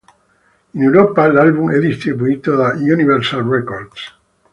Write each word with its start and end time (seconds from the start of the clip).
In 0.73 0.81
Europa 0.81 1.27
l'album 1.31 1.69
è 1.69 1.77
distribuito 1.77 2.55
da 2.55 2.69
Universal 2.69 3.43
Records. 3.43 4.15